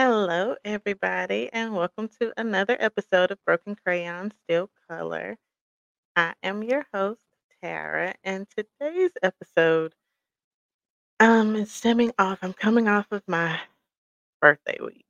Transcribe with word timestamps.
Hello, 0.00 0.56
everybody, 0.64 1.50
and 1.52 1.74
welcome 1.74 2.08
to 2.20 2.32
another 2.38 2.74
episode 2.80 3.30
of 3.30 3.44
Broken 3.44 3.76
Crayon 3.76 4.32
Still 4.44 4.70
Color. 4.88 5.36
I 6.16 6.34
am 6.42 6.62
your 6.62 6.86
host, 6.94 7.20
Tara, 7.62 8.14
and 8.24 8.46
today's 8.48 9.12
episode 9.22 9.94
um 11.20 11.54
is 11.56 11.70
stemming 11.70 12.12
off. 12.18 12.38
I'm 12.42 12.54
coming 12.54 12.88
off 12.88 13.12
of 13.12 13.22
my 13.28 13.60
birthday 14.40 14.78
week. 14.82 15.06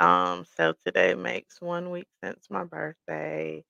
Um, 0.00 0.44
so 0.56 0.74
today 0.84 1.14
makes 1.14 1.60
one 1.60 1.90
week 1.90 2.08
since 2.22 2.48
my 2.50 2.64
birthday. 2.64 3.64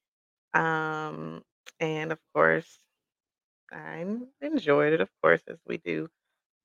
Um, 0.55 1.45
and 1.81 2.13
of 2.13 2.19
course, 2.35 2.79
I 3.73 4.05
enjoyed 4.41 4.95
it, 4.95 5.01
of 5.01 5.11
course, 5.23 5.43
as 5.49 5.59
we 5.67 5.79
do 5.79 6.09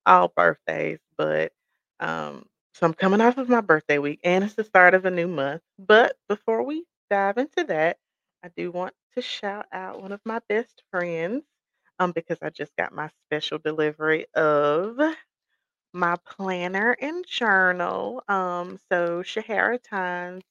all 0.05 0.29
birthdays, 0.35 0.99
but 1.17 1.53
um, 1.99 2.45
so 2.75 2.87
I'm 2.87 2.95
coming 2.95 3.21
off 3.21 3.39
of 3.39 3.49
my 3.49 3.61
birthday 3.61 3.99
week 3.99 4.21
and 4.23 4.45
it's 4.45 4.55
the 4.55 4.65
start 4.65 4.95
of 4.95 5.05
a 5.05 5.11
new 5.11 5.27
month. 5.27 5.63
But 5.79 6.17
before 6.29 6.63
we 6.63 6.85
dive 7.11 7.39
into 7.39 7.65
that, 7.65 7.97
I 8.43 8.49
do 8.57 8.71
want 8.71 8.95
to 9.15 9.23
shout 9.23 9.67
out 9.73 10.01
one 10.03 10.13
of 10.13 10.21
my 10.25 10.41
best 10.49 10.83
friends 10.91 11.43
um, 11.99 12.13
because 12.13 12.39
I 12.43 12.51
just 12.51 12.75
got 12.77 12.93
my 12.93 13.09
special 13.27 13.59
delivery 13.59 14.27
of 14.35 14.99
my 15.93 16.17
planner 16.25 16.95
and 17.01 17.25
journal. 17.27 18.23
Um, 18.29 18.79
so 18.91 19.23
Shahara 19.23 19.79
Times 19.81 20.43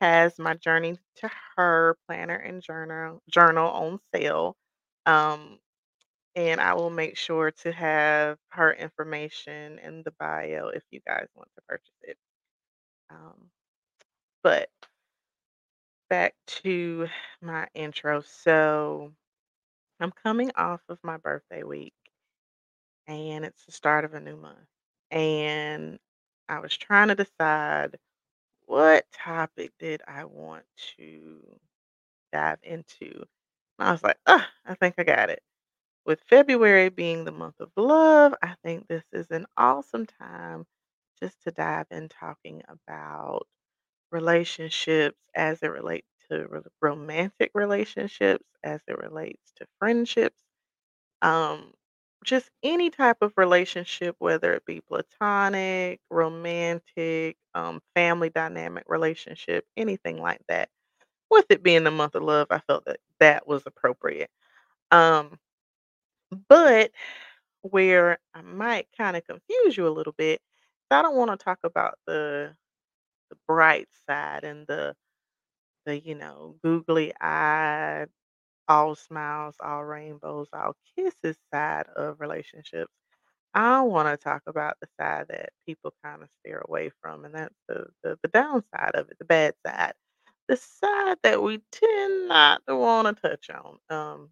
has 0.00 0.38
my 0.38 0.54
journey 0.54 0.98
to 1.16 1.30
her 1.56 1.96
planner 2.08 2.36
and 2.36 2.62
journal 2.62 3.22
journal 3.30 3.68
on 3.70 4.00
sale. 4.14 4.56
Um, 5.06 5.58
and 6.34 6.60
I 6.60 6.74
will 6.74 6.90
make 6.90 7.16
sure 7.16 7.50
to 7.50 7.72
have 7.72 8.38
her 8.50 8.72
information 8.72 9.78
in 9.80 10.02
the 10.02 10.12
bio 10.18 10.68
if 10.68 10.82
you 10.90 11.00
guys 11.06 11.26
want 11.34 11.48
to 11.56 11.62
purchase 11.68 11.90
it. 12.02 12.16
Um, 13.10 13.50
but 14.42 14.70
back 16.10 16.34
to 16.46 17.08
my 17.42 17.68
intro. 17.74 18.22
So 18.22 19.12
I'm 20.00 20.12
coming 20.24 20.50
off 20.56 20.80
of 20.88 20.98
my 21.02 21.16
birthday 21.18 21.62
week 21.62 21.94
and 23.06 23.44
it's 23.44 23.64
the 23.66 23.72
start 23.72 24.04
of 24.04 24.14
a 24.14 24.20
new 24.20 24.36
month. 24.36 24.58
And 25.10 25.98
I 26.48 26.60
was 26.60 26.76
trying 26.76 27.08
to 27.08 27.14
decide 27.14 27.96
what 28.66 29.04
topic 29.12 29.72
did 29.78 30.02
I 30.06 30.24
want 30.24 30.64
to 30.98 31.40
dive 32.32 32.58
into. 32.62 33.10
And 33.78 33.88
I 33.88 33.92
was 33.92 34.02
like, 34.02 34.18
ah, 34.26 34.48
I 34.66 34.74
think 34.74 34.94
I 34.98 35.04
got 35.04 35.30
it. 35.30 35.42
With 36.04 36.20
February 36.28 36.88
being 36.90 37.24
the 37.24 37.32
month 37.32 37.58
of 37.60 37.72
love, 37.76 38.34
I 38.42 38.54
think 38.62 38.86
this 38.86 39.04
is 39.12 39.30
an 39.32 39.46
awesome 39.56 40.06
time 40.06 40.64
just 41.20 41.42
to 41.42 41.50
dive 41.50 41.86
in 41.90 42.08
talking 42.08 42.62
about 42.68 43.46
relationships 44.12 45.18
as 45.34 45.62
it 45.62 45.68
relates 45.68 46.08
to 46.30 46.62
romantic 46.82 47.50
relationships, 47.54 48.44
as 48.64 48.80
it 48.88 48.98
relates 48.98 49.52
to 49.56 49.66
friendships, 49.78 50.40
um, 51.22 51.72
just 52.24 52.50
any 52.62 52.90
type 52.90 53.18
of 53.22 53.32
relationship, 53.36 54.16
whether 54.18 54.54
it 54.54 54.64
be 54.66 54.80
platonic, 54.80 56.00
romantic, 56.10 57.36
um, 57.54 57.80
family 57.94 58.30
dynamic 58.30 58.84
relationship, 58.88 59.64
anything 59.76 60.18
like 60.20 60.40
that. 60.48 60.68
With 61.30 61.46
it 61.50 61.62
being 61.62 61.84
the 61.84 61.90
month 61.92 62.14
of 62.16 62.22
love, 62.22 62.48
I 62.50 62.60
felt 62.60 62.84
that 62.86 63.00
that 63.20 63.46
was 63.48 63.64
appropriate. 63.66 64.30
Um, 64.90 65.38
but 66.48 66.92
where 67.62 68.18
I 68.34 68.42
might 68.42 68.88
kind 68.98 69.16
of 69.16 69.24
confuse 69.26 69.76
you 69.76 69.86
a 69.88 69.90
little 69.90 70.14
bit, 70.14 70.40
I 70.90 71.02
don't 71.02 71.16
want 71.16 71.32
to 71.32 71.42
talk 71.42 71.60
about 71.64 71.96
the 72.06 72.54
the 73.30 73.36
bright 73.48 73.88
side 74.08 74.44
and 74.44 74.66
the 74.68 74.96
the 75.86 75.98
you 76.00 76.14
know 76.14 76.56
googly 76.62 77.12
eyed, 77.20 78.08
all 78.68 78.94
smiles, 78.96 79.56
all 79.60 79.84
rainbows, 79.84 80.48
all 80.52 80.76
kisses 80.96 81.38
side 81.52 81.86
of 81.96 82.20
relationships. 82.20 82.92
I 83.54 83.82
want 83.82 84.08
to 84.08 84.16
talk 84.22 84.42
about 84.46 84.76
the 84.80 84.88
side 85.00 85.26
that 85.30 85.50
people 85.66 85.94
kind 86.04 86.22
of 86.22 86.28
steer 86.40 86.62
away 86.68 86.90
from, 87.02 87.24
and 87.24 87.34
that's 87.34 87.54
the, 87.68 87.86
the 88.02 88.18
the 88.22 88.28
downside 88.30 88.94
of 88.94 89.10
it, 89.10 89.18
the 89.18 89.26
bad 89.26 89.54
side, 89.66 89.94
the 90.48 90.56
side 90.56 91.18
that 91.24 91.42
we 91.42 91.60
tend 91.72 92.28
not 92.28 92.62
to 92.68 92.76
want 92.76 93.08
to 93.16 93.22
touch 93.30 93.50
on. 93.50 93.78
Um, 93.90 94.30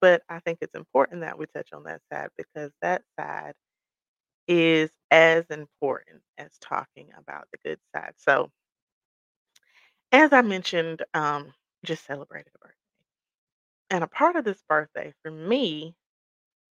but 0.00 0.22
I 0.28 0.40
think 0.40 0.58
it's 0.62 0.74
important 0.74 1.22
that 1.22 1.38
we 1.38 1.46
touch 1.46 1.70
on 1.72 1.84
that 1.84 2.02
side 2.12 2.30
because 2.36 2.72
that 2.82 3.02
side 3.18 3.54
is 4.48 4.90
as 5.10 5.46
important 5.50 6.22
as 6.38 6.50
talking 6.60 7.10
about 7.18 7.48
the 7.52 7.58
good 7.64 7.78
side. 7.94 8.14
So, 8.18 8.50
as 10.12 10.32
I 10.32 10.42
mentioned, 10.42 11.02
um, 11.14 11.52
just 11.84 12.04
celebrated 12.04 12.52
a 12.54 12.58
birthday. 12.58 12.74
And 13.90 14.04
a 14.04 14.08
part 14.08 14.36
of 14.36 14.44
this 14.44 14.62
birthday 14.68 15.12
for 15.22 15.30
me, 15.30 15.94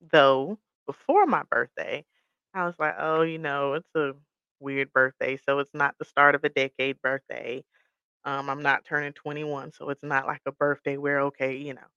though, 0.01 0.59
before 0.88 1.25
my 1.28 1.44
birthday, 1.50 2.06
I 2.53 2.66
was 2.66 2.75
like, 2.79 2.95
oh, 3.00 3.22
you 3.23 3.39
know, 3.39 3.73
it's 3.75 3.95
a 3.95 4.13
weird 4.59 4.94
birthday. 4.94 5.38
So 5.38 5.59
it's 5.59 5.73
not 5.73 5.95
the 6.00 6.06
start 6.06 6.35
of 6.35 6.44
a 6.44 6.50
decade 6.50 7.01
birthday. 7.01 7.63
Um, 8.25 8.50
I'm 8.50 8.63
not 8.63 8.85
turning 8.85 9.13
21. 9.13 9.73
So 9.73 9.89
it's 9.89 10.03
not 10.03 10.28
like 10.28 10.41
a 10.45 10.51
birthday 10.53 10.97
where, 10.97 11.22
okay, 11.23 11.57
you 11.57 11.73
know, 11.75 11.88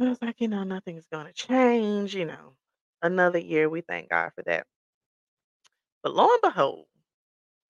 I 0.00 0.08
was 0.08 0.22
like, 0.22 0.40
you 0.40 0.48
know, 0.48 0.64
nothing's 0.64 1.06
going 1.06 1.26
to 1.26 1.32
change, 1.32 2.14
you 2.14 2.24
know, 2.26 2.56
another 3.02 3.38
year. 3.38 3.68
We 3.68 3.80
thank 3.82 4.10
God 4.10 4.30
for 4.34 4.42
that. 4.44 4.66
But 6.02 6.14
lo 6.14 6.30
and 6.32 6.40
behold, 6.40 6.86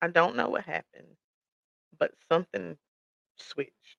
I 0.03 0.09
don't 0.09 0.37
know 0.37 0.49
what 0.51 0.65
happened 0.65 1.17
but 1.99 2.15
something 2.29 2.79
switched. 3.37 3.99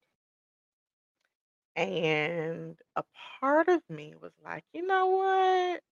And 1.78 2.78
a 2.98 3.04
part 3.40 3.70
of 3.70 3.82
me 3.90 4.16
was 4.20 4.34
like, 4.44 4.66
you 4.74 4.86
know 4.86 5.08
what? 5.08 5.84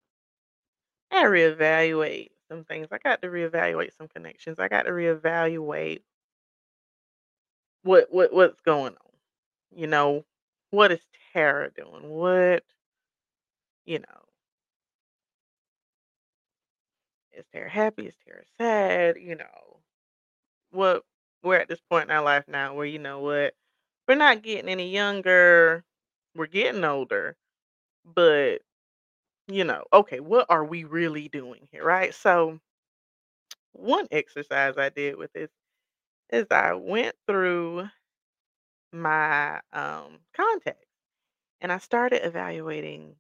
I 1.11 1.25
reevaluate 1.25 2.31
some 2.49 2.65
things. 2.65 2.89
I 2.93 2.99
got 2.99 3.23
to 3.23 3.29
reevaluate 3.29 3.95
some 3.97 4.09
connections. 4.09 4.59
I 4.59 4.69
got 4.69 4.83
to 4.83 4.91
reevaluate 4.91 6.03
what 7.83 8.13
what 8.13 8.33
what's 8.33 8.61
going 8.61 8.95
on. 8.95 9.13
You 9.71 9.87
know, 9.87 10.25
what 10.75 10.93
is 10.93 11.01
Tara 11.33 11.71
doing? 11.71 12.09
What, 12.09 12.65
you 13.87 13.99
know, 14.01 14.23
is 17.33 17.45
Tara 17.53 17.71
happy? 17.71 18.07
Is 18.07 18.15
Tara 18.27 18.43
sad? 18.59 19.17
You 19.17 19.37
know, 19.37 19.81
what 20.71 21.05
we're 21.43 21.57
at 21.57 21.69
this 21.69 21.81
point 21.91 22.11
in 22.11 22.17
our 22.17 22.23
life 22.23 22.45
now 22.49 22.75
where 22.75 22.87
you 22.87 22.99
know 22.99 23.21
what? 23.21 23.55
We're 24.09 24.17
not 24.17 24.43
getting 24.43 24.69
any 24.69 24.91
younger. 24.91 25.85
We're 26.35 26.47
getting 26.47 26.85
older, 26.85 27.37
but 28.05 28.59
you 29.49 29.65
know, 29.65 29.85
okay, 29.93 30.21
what 30.21 30.47
are 30.49 30.65
we 30.65 30.85
really 30.85 31.29
doing 31.29 31.69
here, 31.71 31.85
right? 31.85 32.15
So, 32.15 32.59
one 33.73 34.07
exercise 34.11 34.79
I 34.79 34.89
did 34.89 35.17
with 35.17 35.33
this 35.33 35.51
is 36.31 36.47
I 36.51 36.75
went 36.75 37.15
through 37.27 37.89
my 38.95 39.61
um, 39.73 40.21
contacts 40.37 40.87
and 41.61 41.73
I 41.73 41.79
started 41.79 42.27
evaluating 42.27 43.17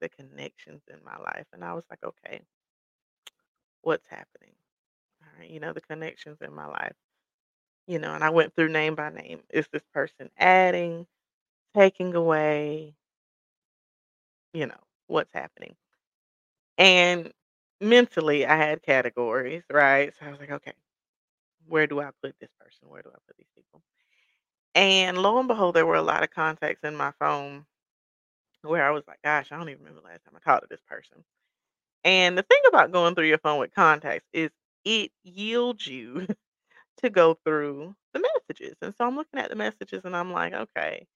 the 0.00 0.08
connections 0.08 0.82
in 0.88 0.98
my 1.04 1.16
life. 1.18 1.46
And 1.52 1.64
I 1.64 1.74
was 1.74 1.84
like, 1.90 2.02
okay, 2.04 2.42
what's 3.82 4.06
happening? 4.08 4.54
All 5.22 5.28
right, 5.40 5.50
you 5.50 5.60
know, 5.60 5.72
the 5.72 5.80
connections 5.80 6.38
in 6.42 6.54
my 6.54 6.66
life, 6.66 6.94
you 7.86 7.98
know, 7.98 8.14
and 8.14 8.24
I 8.24 8.30
went 8.30 8.54
through 8.54 8.70
name 8.70 8.94
by 8.94 9.10
name. 9.10 9.40
Is 9.50 9.68
this 9.72 9.82
person 9.94 10.30
adding, 10.38 11.06
taking 11.76 12.14
away, 12.14 12.94
you 14.52 14.66
know, 14.66 14.80
what's 15.06 15.32
happening? 15.32 15.76
And 16.78 17.32
mentally, 17.80 18.46
I 18.46 18.56
had 18.56 18.82
categories, 18.82 19.62
right? 19.70 20.12
So 20.18 20.26
I 20.26 20.30
was 20.30 20.40
like, 20.40 20.50
okay, 20.50 20.72
where 21.66 21.86
do 21.86 22.00
I 22.00 22.10
put 22.22 22.36
this 22.40 22.50
person? 22.60 22.88
Where 22.88 23.02
do 23.02 23.10
I 23.10 23.18
put 23.26 23.36
these 23.38 23.50
people? 23.56 23.82
And 24.74 25.18
lo 25.18 25.38
and 25.38 25.48
behold, 25.48 25.74
there 25.76 25.86
were 25.86 25.94
a 25.96 26.02
lot 26.02 26.22
of 26.24 26.30
contacts 26.30 26.84
in 26.84 26.96
my 26.96 27.12
phone 27.18 27.66
where 28.62 28.86
I 28.86 28.90
was 28.90 29.04
like, 29.08 29.20
gosh, 29.24 29.50
I 29.52 29.56
don't 29.56 29.68
even 29.68 29.80
remember 29.84 30.00
the 30.02 30.08
last 30.08 30.24
time 30.24 30.34
I 30.36 30.40
talked 30.40 30.62
to 30.64 30.68
this 30.70 30.82
person. 30.88 31.24
And 32.04 32.38
the 32.38 32.42
thing 32.44 32.60
about 32.68 32.92
going 32.92 33.14
through 33.14 33.28
your 33.28 33.38
phone 33.38 33.60
with 33.60 33.74
contacts 33.74 34.26
is 34.32 34.50
it 34.84 35.12
yields 35.24 35.86
you 35.86 36.26
to 37.02 37.10
go 37.10 37.38
through 37.44 37.94
the 38.14 38.20
messages. 38.20 38.76
And 38.82 38.94
so 38.96 39.06
I'm 39.06 39.16
looking 39.16 39.40
at 39.40 39.50
the 39.50 39.56
messages 39.56 40.04
and 40.04 40.16
I'm 40.16 40.32
like, 40.32 40.52
okay. 40.54 41.06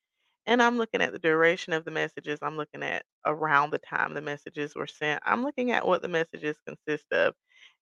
And 0.46 0.62
I'm 0.62 0.78
looking 0.78 1.02
at 1.02 1.12
the 1.12 1.18
duration 1.20 1.72
of 1.72 1.84
the 1.84 1.90
messages. 1.90 2.38
I'm 2.42 2.56
looking 2.56 2.82
at 2.82 3.04
around 3.26 3.70
the 3.72 3.78
time 3.78 4.14
the 4.14 4.22
messages 4.22 4.74
were 4.74 4.86
sent. 4.86 5.22
I'm 5.26 5.42
looking 5.44 5.72
at 5.72 5.86
what 5.86 6.02
the 6.02 6.08
messages 6.08 6.58
consist 6.66 7.12
of. 7.12 7.34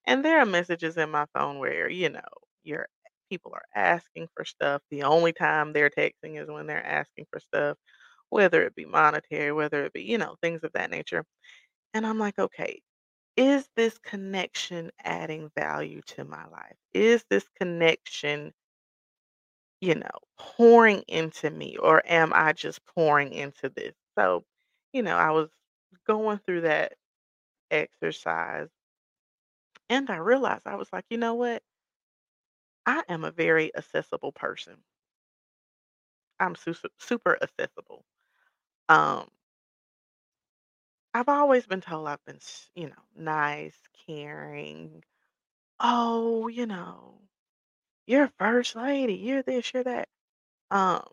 And 0.07 0.23
there 0.25 0.39
are 0.39 0.45
messages 0.45 0.97
in 0.97 1.11
my 1.11 1.25
phone 1.33 1.59
where, 1.59 1.89
you 1.89 2.09
know, 2.09 2.21
your 2.63 2.87
people 3.33 3.53
are 3.55 3.65
asking 3.75 4.29
for 4.35 4.45
stuff. 4.45 4.81
The 4.91 5.03
only 5.03 5.33
time 5.33 5.73
they're 5.73 5.89
texting 5.89 6.41
is 6.41 6.49
when 6.49 6.67
they're 6.67 6.85
asking 6.85 7.27
for 7.31 7.39
stuff, 7.39 7.77
whether 8.29 8.63
it 8.63 8.75
be 8.75 8.85
monetary, 8.85 9.51
whether 9.53 9.85
it 9.85 9.93
be, 9.93 10.03
you 10.03 10.17
know, 10.17 10.35
things 10.41 10.63
of 10.63 10.73
that 10.73 10.91
nature. 10.91 11.25
And 11.93 12.05
I'm 12.07 12.19
like, 12.19 12.39
okay. 12.39 12.81
Is 13.37 13.69
this 13.77 13.97
connection 13.99 14.91
adding 15.03 15.51
value 15.57 16.01
to 16.07 16.25
my 16.25 16.45
life? 16.47 16.75
Is 16.93 17.25
this 17.29 17.47
connection, 17.59 18.53
you 19.81 19.95
know, 19.95 20.09
pouring 20.37 21.03
into 21.07 21.49
me 21.49 21.77
or 21.77 22.01
am 22.05 22.31
I 22.33 22.53
just 22.53 22.85
pouring 22.85 23.33
into 23.33 23.69
this? 23.69 23.93
So, 24.17 24.43
you 24.93 25.03
know, 25.03 25.17
I 25.17 25.31
was 25.31 25.49
going 26.07 26.39
through 26.39 26.61
that 26.61 26.93
exercise 27.71 28.69
and 29.89 30.09
I 30.09 30.17
realized 30.17 30.67
I 30.67 30.75
was 30.75 30.91
like, 30.91 31.05
you 31.09 31.17
know 31.17 31.35
what? 31.35 31.63
I 32.85 33.03
am 33.09 33.25
a 33.25 33.31
very 33.31 33.75
accessible 33.75 34.31
person. 34.31 34.85
I'm 36.39 36.55
super 36.55 36.89
super 36.99 37.37
accessible. 37.41 38.05
Um, 38.89 39.29
I've 41.15 41.27
always 41.29 41.65
been 41.65 41.81
told 41.81 42.07
I've 42.07 42.23
been, 42.25 42.39
you 42.75 42.87
know, 42.89 43.03
nice, 43.15 43.75
caring. 44.05 45.03
Oh, 45.79 46.47
you 46.49 46.65
know, 46.67 47.21
you're 48.07 48.29
first 48.39 48.75
lady. 48.75 49.15
You're 49.15 49.43
this, 49.43 49.73
you're 49.73 49.83
that. 49.85 50.09
Um, 50.71 51.07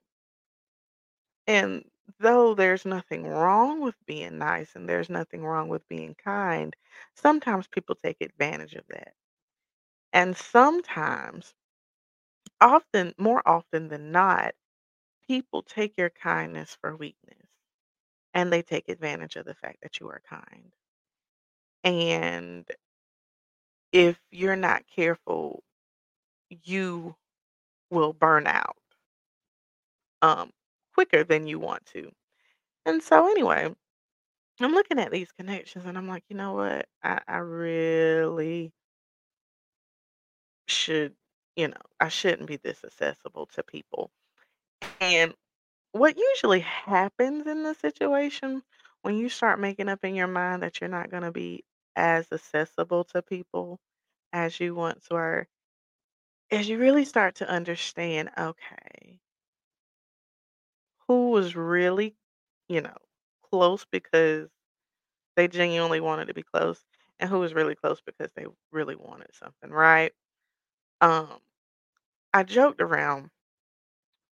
and 1.47 1.85
though 2.19 2.55
there's 2.55 2.87
nothing 2.87 3.27
wrong 3.27 3.81
with 3.83 3.95
being 4.07 4.39
nice 4.39 4.75
and 4.75 4.89
there's 4.89 5.11
nothing 5.11 5.45
wrong 5.45 5.69
with 5.69 5.87
being 5.89 6.15
kind, 6.15 6.75
sometimes 7.15 7.69
people 7.69 7.95
take 7.95 8.17
advantage 8.23 8.75
of 8.75 8.87
that. 8.89 9.15
And 10.13 10.37
sometimes, 10.37 11.53
often, 12.61 13.15
more 13.19 13.43
often 13.49 13.89
than 13.89 14.13
not, 14.13 14.55
people 15.27 15.63
take 15.63 15.99
your 15.99 16.11
kindness 16.11 16.77
for 16.81 16.97
weakness 16.97 17.49
and 18.35 18.53
they 18.53 18.63
take 18.63 18.89
advantage 18.89 19.37
of 19.37 19.47
the 19.47 19.55
fact 19.55 19.81
that 19.83 20.01
you 20.01 20.09
are 20.09 20.23
kind. 20.29 20.73
And 21.85 22.67
if 23.93 24.21
you're 24.33 24.57
not 24.57 24.85
careful, 24.89 25.63
you 26.51 27.17
will 27.91 28.13
burn 28.15 28.47
out 28.47 28.77
um, 30.23 30.51
quicker 30.95 31.25
than 31.25 31.47
you 31.47 31.59
want 31.59 31.85
to. 31.87 32.11
And 32.87 33.03
so, 33.03 33.31
anyway, 33.31 33.75
I'm 34.61 34.73
looking 34.73 34.99
at 35.01 35.13
these 35.13 35.33
connections 35.33 35.87
and 35.87 35.99
I'm 35.99 36.09
like, 36.09 36.25
you 36.29 36.37
know 36.37 36.55
what? 36.55 36.87
I, 37.03 37.21
I 37.29 37.39
really 37.39 38.73
should, 40.67 41.15
you 41.61 41.69
know, 41.69 41.77
I 42.01 42.09
shouldn't 42.09 42.49
be 42.49 42.57
this 42.59 42.85
accessible 42.85 43.47
to 43.49 43.65
people. 43.65 44.13
And 45.01 45.35
what 45.93 46.19
usually 46.19 46.61
happens 46.61 47.47
in 47.47 47.63
the 47.65 47.75
situation 47.75 48.63
when 49.03 49.17
you 49.17 49.29
start 49.31 49.61
making 49.61 49.89
up 49.89 50.05
in 50.05 50.15
your 50.15 50.29
mind 50.29 50.63
that 50.63 50.81
you're 50.81 50.91
not 50.91 51.11
going 51.11 51.25
to 51.25 51.33
be 51.33 51.65
as 51.97 52.33
accessible 52.33 53.05
to 53.07 53.23
people 53.23 53.81
as 54.33 54.61
you 54.61 54.75
once 54.75 55.09
were 55.11 55.49
is 56.51 56.69
you 56.69 56.79
really 56.79 57.05
start 57.05 57.35
to 57.37 57.49
understand 57.49 58.31
okay, 58.39 59.21
who 61.09 61.31
was 61.31 61.57
really, 61.57 62.17
you 62.69 62.81
know, 62.81 62.97
close 63.43 63.85
because 63.91 64.51
they 65.37 65.49
genuinely 65.49 66.01
wanted 66.01 66.27
to 66.27 66.35
be 66.35 66.43
close 66.43 66.85
and 67.21 67.31
who 67.31 67.41
was 67.41 67.55
really 67.55 67.77
close 67.77 68.01
because 68.01 68.33
they 68.35 68.47
really 68.73 68.97
wanted 68.97 69.35
something, 69.35 69.71
right? 69.71 70.13
Um, 71.01 71.41
I 72.35 72.43
joked 72.43 72.81
around 72.81 73.31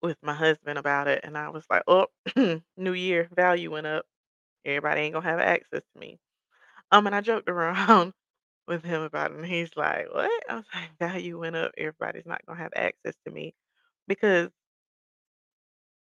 with 0.01 0.17
my 0.21 0.33
husband 0.33 0.77
about 0.77 1.07
it 1.07 1.21
and 1.23 1.37
I 1.37 1.49
was 1.49 1.65
like, 1.69 1.83
"Oh, 1.87 2.07
new 2.77 2.93
year, 2.93 3.29
value 3.35 3.71
went 3.71 3.87
up. 3.87 4.05
Everybody 4.65 5.01
ain't 5.03 5.13
gonna 5.15 5.29
have 5.29 5.39
access 5.39 5.81
to 5.93 5.99
me." 5.99 6.19
Um, 6.91 7.07
and 7.07 7.15
I 7.15 7.21
joked 7.21 7.49
around 7.49 8.13
with 8.67 8.83
him 8.83 9.03
about 9.03 9.31
it 9.31 9.37
and 9.37 9.47
he's 9.47 9.71
like, 9.77 10.07
"What?" 10.13 10.43
I 10.49 10.55
was 10.57 10.65
like, 10.75 10.97
"Value 10.99 11.39
went 11.39 11.57
up. 11.57 11.73
Everybody's 11.77 12.27
not 12.27 12.45
gonna 12.47 12.59
have 12.61 12.73
access 12.75 13.15
to 13.25 13.31
me 13.33 13.55
because 14.07 14.49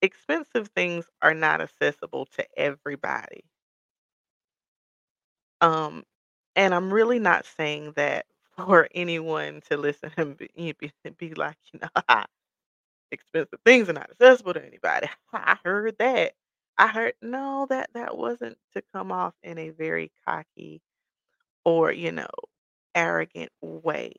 expensive 0.03 0.67
things 0.75 1.05
are 1.23 1.33
not 1.33 1.59
accessible 1.59 2.27
to 2.27 2.45
everybody." 2.55 3.43
Um, 5.61 6.03
and 6.55 6.73
I'm 6.73 6.93
really 6.93 7.19
not 7.19 7.45
saying 7.45 7.93
that 7.95 8.25
for 8.57 8.87
anyone 8.93 9.61
to 9.69 9.77
listen 9.77 10.11
and 10.17 10.37
be, 10.37 10.49
be, 10.79 10.91
be 11.17 11.33
like, 11.33 11.57
you 11.73 11.79
know, 11.81 12.23
expensive 13.11 13.59
things 13.65 13.89
are 13.89 13.93
not 13.93 14.09
accessible 14.11 14.53
to 14.53 14.65
anybody. 14.65 15.07
I 15.33 15.57
heard 15.63 15.95
that. 15.99 16.33
I 16.77 16.87
heard 16.87 17.13
no, 17.21 17.67
that 17.69 17.89
that 17.93 18.17
wasn't 18.17 18.57
to 18.73 18.83
come 18.93 19.11
off 19.11 19.33
in 19.43 19.57
a 19.57 19.69
very 19.69 20.11
cocky 20.27 20.81
or, 21.65 21.91
you 21.91 22.11
know, 22.11 22.29
arrogant 22.95 23.51
way, 23.61 24.13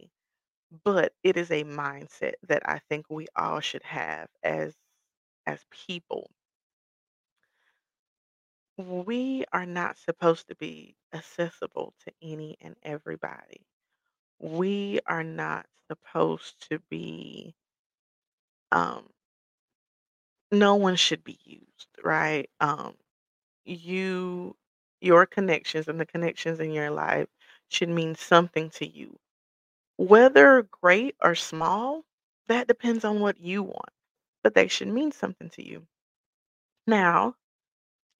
but 0.84 1.12
it 1.24 1.36
is 1.36 1.50
a 1.50 1.64
mindset 1.64 2.34
that 2.48 2.62
I 2.68 2.80
think 2.90 3.06
we 3.10 3.26
all 3.36 3.60
should 3.60 3.84
have 3.84 4.28
as 4.44 4.74
as 5.46 5.64
people. 5.86 6.30
We 8.76 9.46
are 9.54 9.64
not 9.64 9.96
supposed 9.96 10.48
to 10.48 10.54
be 10.54 10.94
accessible 11.14 11.94
to 12.04 12.12
any 12.20 12.58
and 12.60 12.76
everybody 12.82 13.64
we 14.42 15.00
are 15.06 15.24
not 15.24 15.66
supposed 15.90 16.68
to 16.70 16.80
be 16.90 17.54
um 18.72 19.04
no 20.52 20.74
one 20.74 20.96
should 20.96 21.24
be 21.24 21.38
used 21.44 21.88
right? 22.04 22.48
Um 22.60 22.94
you 23.64 24.56
your 25.00 25.26
connections 25.26 25.88
and 25.88 26.00
the 26.00 26.06
connections 26.06 26.60
in 26.60 26.72
your 26.72 26.90
life 26.90 27.28
should 27.68 27.88
mean 27.90 28.14
something 28.16 28.70
to 28.70 28.86
you. 28.88 29.18
Whether 29.98 30.62
great 30.64 31.16
or 31.22 31.34
small 31.36 32.04
that 32.48 32.68
depends 32.68 33.04
on 33.04 33.20
what 33.20 33.40
you 33.40 33.62
want 33.64 33.90
but 34.42 34.54
they 34.54 34.68
should 34.68 34.88
mean 34.88 35.12
something 35.12 35.50
to 35.50 35.66
you. 35.66 35.86
Now 36.86 37.34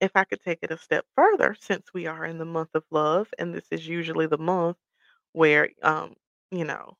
if 0.01 0.11
i 0.15 0.23
could 0.25 0.41
take 0.41 0.59
it 0.63 0.71
a 0.71 0.77
step 0.77 1.05
further 1.15 1.55
since 1.59 1.93
we 1.93 2.07
are 2.07 2.25
in 2.25 2.37
the 2.37 2.45
month 2.45 2.69
of 2.75 2.85
love 2.91 3.33
and 3.39 3.53
this 3.53 3.67
is 3.71 3.87
usually 3.87 4.27
the 4.27 4.37
month 4.37 4.77
where 5.33 5.69
um 5.83 6.15
you 6.51 6.65
know 6.65 6.97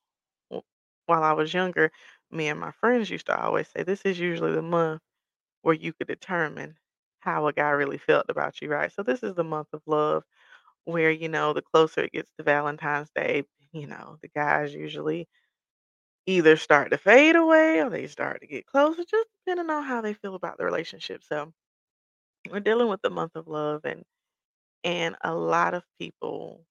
while 1.05 1.23
I 1.23 1.33
was 1.33 1.53
younger, 1.53 1.91
me 2.31 2.47
and 2.47 2.59
my 2.59 2.71
friends 2.71 3.09
used 3.09 3.27
to 3.27 3.39
always 3.39 3.67
say, 3.69 3.83
This 3.83 4.01
is 4.03 4.19
usually 4.19 4.53
the 4.53 4.61
month 4.61 5.01
where 5.63 5.75
you 5.75 5.93
could 5.93 6.07
determine 6.07 6.77
how 7.21 7.47
a 7.47 7.53
guy 7.53 7.71
really 7.71 7.97
felt 7.99 8.27
about 8.29 8.61
you, 8.61 8.69
right? 8.69 8.91
So, 8.93 9.03
this 9.03 9.23
is 9.23 9.35
the 9.35 9.43
month 9.43 9.69
of 9.73 9.81
love 9.87 10.23
where, 10.85 11.11
you 11.11 11.29
know, 11.29 11.53
the 11.53 11.61
closer 11.63 12.01
it 12.03 12.13
gets 12.13 12.31
to 12.37 12.43
Valentine's 12.43 13.09
Day, 13.15 13.45
you 13.73 13.87
know, 13.87 14.17
the 14.23 14.29
guys 14.29 14.73
usually 14.73 15.27
either 16.25 16.57
start 16.57 16.91
to 16.91 16.97
fade 16.97 17.35
away 17.35 17.79
or 17.81 17.89
they 17.89 18.07
start 18.07 18.41
to 18.41 18.47
get 18.47 18.65
closer, 18.65 19.03
just 19.05 19.29
depending 19.45 19.69
on 19.69 19.83
how 19.83 20.01
they 20.01 20.13
feel 20.13 20.35
about 20.35 20.57
the 20.57 20.65
relationship. 20.65 21.23
So, 21.23 21.53
we're 22.49 22.59
dealing 22.59 22.87
with 22.89 23.01
the 23.01 23.09
month 23.09 23.35
of 23.35 23.47
love, 23.47 23.81
and 23.85 24.03
and 24.83 25.15
a 25.23 25.33
lot 25.35 25.73
of 25.75 25.83
people, 25.99 26.65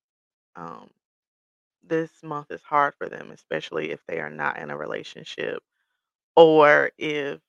um, 0.56 0.90
this 1.84 2.10
month 2.22 2.50
is 2.50 2.62
hard 2.62 2.94
for 2.96 3.08
them, 3.08 3.30
especially 3.32 3.90
if 3.90 4.00
they 4.06 4.20
are 4.20 4.30
not 4.30 4.58
in 4.58 4.70
a 4.70 4.76
relationship 4.76 5.62
or 6.36 6.92
if 6.98 7.40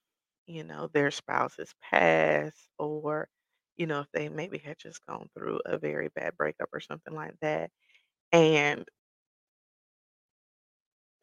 you 0.48 0.64
know 0.64 0.90
their 0.94 1.12
spouse 1.12 1.56
has 1.58 1.74
passed 1.82 2.70
or 2.80 3.30
you 3.78 3.88
know 3.88 4.02
if 4.02 4.08
they 4.14 4.30
maybe 4.30 4.58
had 4.60 4.78
just 4.80 5.06
gone 5.08 5.30
through 5.36 5.60
a 5.66 5.78
very 5.78 6.10
bad 6.16 6.36
breakup 6.38 6.70
or 6.74 6.80
something 6.82 7.14
like 7.16 7.36
that. 7.42 7.72
And 8.34 8.86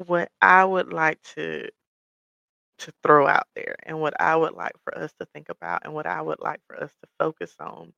what 0.07 0.31
i 0.43 0.64
would 0.64 0.93
like 0.93 1.21
to 1.23 1.69
to 2.79 2.93
throw 3.02 3.26
out 3.26 3.47
there 3.55 3.76
and 3.85 4.00
what 4.00 4.19
i 4.21 4.35
would 4.35 4.55
like 4.55 4.73
for 4.85 4.97
us 4.97 5.12
to 5.21 5.26
think 5.26 5.49
about 5.49 5.83
and 5.85 5.93
what 5.93 6.07
i 6.07 6.21
would 6.21 6.40
like 6.40 6.61
for 6.67 6.83
us 6.83 6.90
to 7.02 7.09
focus 7.19 7.55
on 7.61 7.93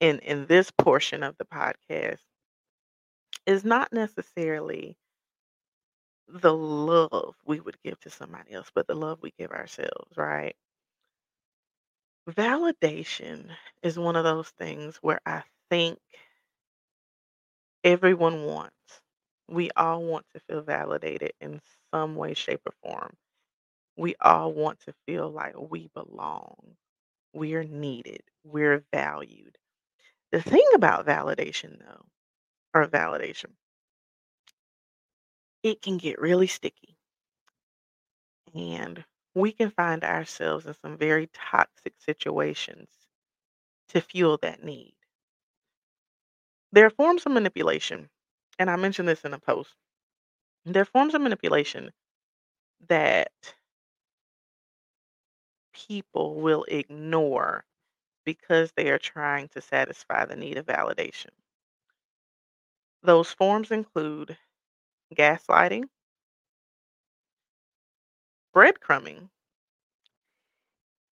in 0.00 0.18
in 0.20 0.46
this 0.46 0.70
portion 0.72 1.22
of 1.22 1.36
the 1.38 1.44
podcast 1.46 2.20
is 3.48 3.64
not 3.64 3.92
necessarily 3.92 4.96
the 6.28 6.54
love 6.54 7.34
we 7.46 7.60
would 7.60 7.76
give 7.84 8.00
to 8.00 8.10
somebody 8.10 8.52
else 8.52 8.70
but 8.74 8.86
the 8.88 8.94
love 8.94 9.18
we 9.22 9.32
give 9.38 9.52
ourselves 9.52 10.16
right 10.16 10.54
Validation 12.30 13.50
is 13.82 13.98
one 13.98 14.14
of 14.16 14.24
those 14.24 14.48
things 14.50 14.96
where 14.98 15.20
I 15.26 15.42
think 15.70 15.98
everyone 17.84 18.44
wants. 18.44 18.74
We 19.48 19.70
all 19.76 20.04
want 20.04 20.26
to 20.34 20.40
feel 20.40 20.62
validated 20.62 21.32
in 21.40 21.60
some 21.92 22.16
way, 22.16 22.34
shape, 22.34 22.62
or 22.66 22.74
form. 22.82 23.14
We 23.96 24.16
all 24.20 24.52
want 24.52 24.80
to 24.82 24.94
feel 25.06 25.30
like 25.30 25.54
we 25.58 25.90
belong. 25.94 26.56
We're 27.34 27.64
needed. 27.64 28.22
We're 28.44 28.84
valued. 28.92 29.58
The 30.32 30.42
thing 30.42 30.66
about 30.74 31.06
validation, 31.06 31.78
though, 31.80 32.06
or 32.82 32.88
validation, 32.88 33.52
it 35.62 35.80
can 35.80 35.98
get 35.98 36.20
really 36.20 36.48
sticky 36.48 36.96
and 38.54 39.04
we 39.34 39.52
can 39.52 39.70
find 39.70 40.04
ourselves 40.04 40.66
in 40.66 40.74
some 40.74 40.98
very 40.98 41.28
toxic 41.32 41.94
situations 41.98 42.88
to 43.88 44.00
fuel 44.00 44.38
that 44.42 44.62
need. 44.62 44.94
There 46.72 46.86
are 46.86 46.90
forms 46.90 47.26
of 47.26 47.32
manipulation 47.32 48.08
and 48.58 48.70
I 48.70 48.76
mentioned 48.76 49.06
this 49.06 49.24
in 49.26 49.34
a 49.34 49.38
post, 49.38 49.74
There 50.64 50.82
are 50.82 50.86
forms 50.86 51.14
of 51.14 51.22
manipulation 51.22 51.92
that 52.88 53.32
people 55.72 56.34
will 56.42 56.64
ignore 56.68 57.64
because 58.24 58.72
they 58.72 58.90
are 58.90 58.98
trying 58.98 59.48
to 59.48 59.60
satisfy 59.60 60.24
the 60.24 60.36
need 60.36 60.58
of 60.58 60.66
validation. 60.66 61.30
Those 63.02 63.32
forms 63.32 63.72
include 63.72 64.38
gaslighting, 65.14 65.90
breadcrumbing, 68.54 69.30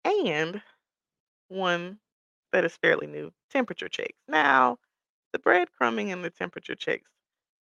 and 0.06 0.62
one 1.50 2.00
that 2.54 2.66
is 2.66 2.78
fairly 2.78 3.08
new 3.08 3.32
temperature 3.52 3.90
checks. 3.90 4.20
Now, 4.28 4.80
the 5.34 5.40
breadcrumbing 5.40 6.14
and 6.14 6.24
the 6.24 6.30
temperature 6.32 6.76
checks 6.76 7.10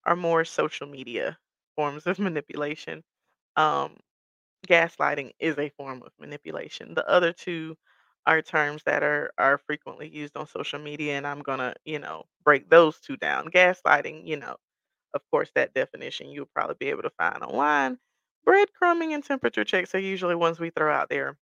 are 0.06 0.16
more 0.16 0.46
social 0.46 0.88
media 0.88 1.38
forms 1.76 2.08
of 2.08 2.20
manipulation. 2.20 3.04
Um, 3.58 3.98
gaslighting 4.68 5.34
is 5.40 5.58
a 5.60 5.70
form 5.72 6.04
of 6.04 6.14
manipulation. 6.20 6.94
The 6.96 7.08
other 7.10 7.34
two 7.34 7.78
are 8.28 8.42
terms 8.42 8.84
that 8.86 9.04
are 9.04 9.32
are 9.38 9.58
frequently 9.60 10.08
used 10.10 10.36
on 10.38 10.48
social 10.48 10.80
media, 10.80 11.14
and 11.18 11.28
I'm 11.28 11.42
gonna, 11.42 11.76
you 11.86 12.00
know, 12.00 12.26
break 12.44 12.70
those 12.70 13.00
two 13.00 13.18
down. 13.18 13.48
Gaslighting, 13.50 14.28
you 14.28 14.38
know, 14.38 14.58
of 15.14 15.22
course, 15.32 15.52
that 15.56 15.74
definition 15.74 16.30
you'll 16.30 16.48
probably 16.56 16.76
be 16.80 16.90
able 16.92 17.04
to 17.04 17.12
find 17.12 17.44
online. 17.44 18.00
Breadcrumbing 18.48 19.14
and 19.14 19.24
temperature 19.24 19.66
checks 19.66 19.96
are 19.96 20.00
usually 20.00 20.36
ones 20.36 20.60
we 20.60 20.72
throw 20.72 20.94
out 20.94 21.10
there 21.10 21.38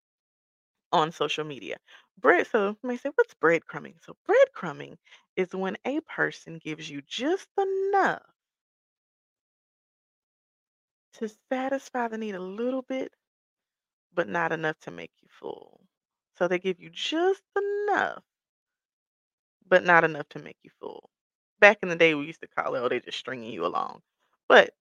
on 0.94 1.12
social 1.12 1.44
media. 1.44 1.78
Bread, 2.18 2.48
so 2.48 2.70
you 2.70 2.78
may 2.84 2.96
say, 2.98 3.10
what's 3.16 3.34
breadcrumbing? 3.36 3.96
So 4.06 4.16
breadcrumbing 4.30 4.98
is 5.36 5.54
when 5.54 5.78
a 5.86 6.00
person 6.02 6.60
gives 6.60 6.90
you 6.90 7.02
just 7.02 7.48
enough 7.58 8.24
to 11.14 11.30
satisfy 11.50 12.10
the 12.10 12.18
need 12.18 12.36
a 12.36 12.40
little 12.42 12.82
bit, 12.82 13.14
but 14.14 14.30
not 14.30 14.54
enough 14.54 14.80
to 14.80 14.90
make 14.90 15.12
you 15.22 15.28
full. 15.30 15.81
So 16.42 16.48
they 16.48 16.58
give 16.58 16.80
you 16.80 16.90
just 16.90 17.44
enough, 17.56 18.24
but 19.70 19.86
not 19.86 20.04
enough 20.04 20.28
to 20.30 20.40
make 20.40 20.58
you 20.64 20.72
full. 20.80 21.12
Back 21.60 21.78
in 21.84 21.90
the 21.90 21.96
day, 21.96 22.16
we 22.16 22.26
used 22.26 22.42
to 22.42 22.48
call 22.48 22.74
it, 22.74 22.80
oh, 22.80 22.90
they're 22.90 23.00
just 23.00 23.20
stringing 23.20 23.54
you 23.54 23.64
along. 23.64 24.02
But 24.50 24.72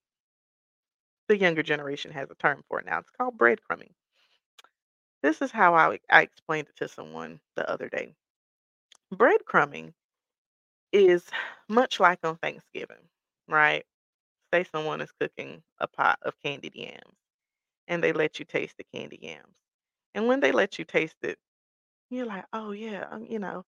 the 1.29 1.37
younger 1.37 1.63
generation 1.63 2.13
has 2.13 2.31
a 2.31 2.35
term 2.35 2.63
for 2.67 2.81
it 2.81 2.87
now. 2.87 3.01
It's 3.01 3.11
called 3.11 3.37
breadcrumbing. 3.37 3.91
This 5.23 5.43
is 5.43 5.51
how 5.51 5.75
I, 5.75 5.99
I 6.11 6.23
explained 6.23 6.69
it 6.69 6.77
to 6.77 6.89
someone 6.89 7.41
the 7.57 7.71
other 7.71 7.91
day. 7.91 8.15
Breadcrumbing 9.15 9.93
is 10.95 11.27
much 11.69 12.01
like 12.01 12.21
on 12.25 12.39
Thanksgiving, 12.39 13.05
right? 13.47 13.85
Say 14.55 14.65
someone 14.65 15.03
is 15.03 15.13
cooking 15.21 15.63
a 15.79 15.87
pot 15.87 16.21
of 16.23 16.41
candied 16.43 16.75
yams 16.75 17.19
and 17.87 18.03
they 18.03 18.15
let 18.15 18.39
you 18.39 18.47
taste 18.47 18.79
the 18.79 18.85
candied 18.95 19.23
yams. 19.23 19.57
And 20.15 20.27
when 20.27 20.41
they 20.41 20.53
let 20.53 20.79
you 20.79 20.87
taste 20.87 21.17
it, 21.23 21.39
you're 22.11 22.27
like, 22.27 22.45
oh, 22.53 22.73
yeah, 22.73 23.07
um, 23.11 23.27
you 23.29 23.39
know, 23.39 23.65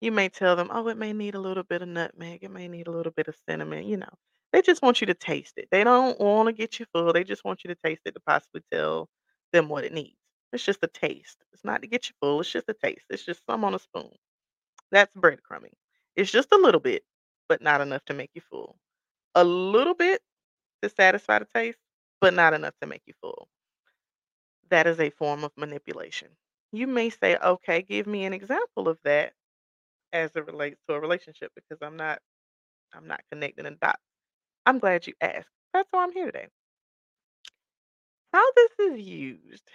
you 0.00 0.12
may 0.12 0.28
tell 0.28 0.56
them, 0.56 0.70
oh, 0.72 0.88
it 0.88 0.98
may 0.98 1.12
need 1.12 1.34
a 1.34 1.40
little 1.40 1.64
bit 1.64 1.82
of 1.82 1.88
nutmeg, 1.88 2.44
it 2.44 2.50
may 2.50 2.68
need 2.68 2.88
a 2.88 2.92
little 2.92 3.12
bit 3.12 3.28
of 3.28 3.36
cinnamon, 3.48 3.84
you 3.86 3.96
know. 3.98 4.12
They 4.52 4.62
just 4.62 4.82
want 4.82 5.00
you 5.00 5.06
to 5.08 5.14
taste 5.14 5.54
it. 5.58 5.68
They 5.70 5.84
don't 5.84 6.18
want 6.20 6.48
to 6.48 6.52
get 6.52 6.78
you 6.80 6.86
full. 6.92 7.12
They 7.12 7.24
just 7.24 7.44
want 7.44 7.64
you 7.64 7.68
to 7.68 7.80
taste 7.84 8.02
it 8.06 8.12
to 8.14 8.20
possibly 8.20 8.62
tell 8.72 9.08
them 9.52 9.68
what 9.68 9.84
it 9.84 9.92
needs. 9.92 10.16
It's 10.52 10.64
just 10.64 10.80
a 10.82 10.88
taste. 10.88 11.38
It's 11.52 11.64
not 11.64 11.82
to 11.82 11.88
get 11.88 12.08
you 12.08 12.14
full. 12.20 12.40
It's 12.40 12.50
just 12.50 12.68
a 12.68 12.74
taste. 12.74 13.04
It's 13.10 13.24
just 13.24 13.42
some 13.48 13.64
on 13.64 13.74
a 13.74 13.78
spoon. 13.78 14.10
That's 14.90 15.14
breadcrumbing. 15.14 15.74
It's 16.16 16.30
just 16.30 16.52
a 16.52 16.56
little 16.58 16.80
bit, 16.80 17.04
but 17.48 17.62
not 17.62 17.80
enough 17.80 18.04
to 18.06 18.14
make 18.14 18.30
you 18.34 18.42
full. 18.50 18.78
A 19.34 19.44
little 19.44 19.94
bit 19.94 20.22
to 20.82 20.88
satisfy 20.90 21.40
the 21.40 21.46
taste, 21.46 21.78
but 22.20 22.34
not 22.34 22.54
enough 22.54 22.74
to 22.80 22.86
make 22.88 23.02
you 23.06 23.14
full. 23.20 23.48
That 24.70 24.86
is 24.86 25.00
a 25.00 25.10
form 25.10 25.42
of 25.42 25.52
manipulation. 25.56 26.28
You 26.72 26.86
may 26.86 27.10
say, 27.10 27.36
okay, 27.36 27.82
give 27.82 28.06
me 28.06 28.24
an 28.24 28.32
example 28.32 28.88
of 28.88 28.98
that 29.04 29.32
as 30.12 30.30
it 30.36 30.46
relates 30.46 30.80
to 30.88 30.94
a 30.94 31.00
relationship 31.00 31.52
because 31.54 31.78
I'm 31.82 31.96
not 31.96 32.20
I'm 32.94 33.06
not 33.08 33.22
connecting 33.30 33.64
the 33.64 33.72
dots. 33.72 34.02
I'm 34.66 34.78
glad 34.78 35.06
you 35.06 35.14
asked. 35.20 35.48
That's 35.74 35.88
why 35.92 36.04
I'm 36.04 36.12
here 36.12 36.26
today. 36.26 36.48
How 38.32 38.44
this 38.56 38.72
is 38.92 39.00
used 39.00 39.68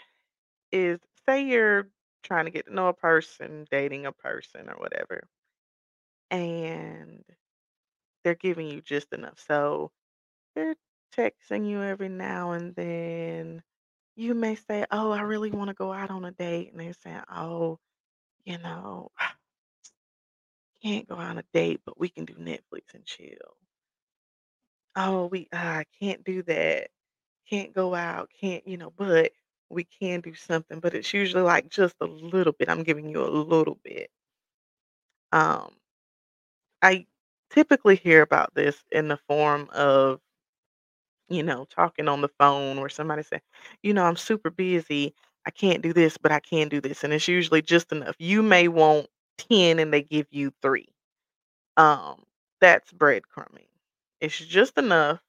is 0.72 1.00
say 1.28 1.46
you're 1.46 1.90
trying 2.24 2.46
to 2.46 2.52
get 2.52 2.68
to 2.68 2.74
know 2.74 2.88
a 2.90 2.94
person, 2.94 3.68
dating 3.72 4.06
a 4.06 4.12
person 4.12 4.70
or 4.70 4.76
whatever, 4.78 5.28
and 6.32 7.24
they're 8.24 8.36
giving 8.36 8.68
you 8.68 8.82
just 8.82 9.14
enough. 9.14 9.40
So 9.48 9.92
they're 10.56 10.76
texting 11.18 11.68
you 11.70 11.82
every 11.84 12.10
now 12.10 12.52
and 12.52 12.76
then. 12.76 13.64
You 14.16 14.34
may 14.34 14.56
say, 14.56 14.86
Oh, 14.92 15.12
I 15.12 15.22
really 15.22 15.52
want 15.52 15.68
to 15.70 15.74
go 15.76 15.94
out 15.94 16.10
on 16.10 16.26
a 16.26 16.32
date. 16.32 16.72
And 16.72 16.80
they're 16.80 16.94
saying, 16.94 17.24
Oh, 17.32 17.80
you 18.46 18.58
know, 18.60 19.12
can't 20.84 21.08
go 21.08 21.16
on 21.16 21.38
a 21.40 21.44
date, 21.54 21.82
but 21.86 22.00
we 22.00 22.10
can 22.10 22.26
do 22.26 22.36
Netflix 22.36 22.94
and 22.94 23.06
chill. 23.06 23.58
Oh, 24.96 25.28
we 25.28 25.48
I 25.54 25.86
can't 26.00 26.24
do 26.24 26.42
that. 26.44 26.90
Can't 27.50 27.74
go 27.74 27.96
out, 27.96 28.32
can't, 28.42 28.68
you 28.68 28.78
know, 28.78 28.92
but 28.92 29.34
we 29.70 29.86
can 29.86 30.22
do 30.22 30.36
something, 30.36 30.80
but 30.82 30.96
it's 30.96 31.14
usually 31.14 31.44
like 31.44 31.70
just 31.70 31.96
a 32.02 32.06
little 32.08 32.54
bit. 32.54 32.70
I'm 32.70 32.84
giving 32.84 33.10
you 33.10 33.24
a 33.26 33.30
little 33.30 33.80
bit. 33.84 34.12
Um, 35.32 35.76
I 36.84 37.08
typically 37.50 37.96
hear 37.96 38.22
about 38.22 38.54
this 38.54 38.84
in 38.92 39.08
the 39.08 39.18
form 39.28 39.70
of, 39.72 40.20
you 41.34 41.44
know, 41.44 41.66
talking 41.66 42.08
on 42.08 42.22
the 42.22 42.30
phone 42.40 42.80
where 42.80 42.90
somebody 42.90 43.24
say, 43.24 43.42
you 43.84 43.94
know, 43.94 44.06
I'm 44.06 44.16
super 44.18 44.50
busy. 44.50 45.14
I 45.46 45.52
can't 45.52 45.82
do 45.82 45.94
this, 45.94 46.18
but 46.18 46.32
I 46.32 46.40
can 46.40 46.70
do 46.70 46.82
this. 46.82 47.04
And 47.04 47.14
it's 47.14 47.28
usually 47.28 47.62
just 47.62 47.92
enough. 47.92 48.16
You 48.20 48.44
may 48.44 48.68
want 48.68 49.08
10 49.38 49.80
and 49.80 49.94
they 49.94 50.02
give 50.04 50.28
you 50.32 50.54
three. 50.62 50.88
Um, 51.78 52.24
that's 52.62 52.92
breadcrumbing. 52.94 53.68
It's 54.22 54.38
just 54.38 54.78
enough 54.78 55.22